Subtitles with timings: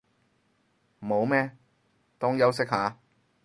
[0.99, 1.55] 冇咩，
[2.17, 2.97] 當休息下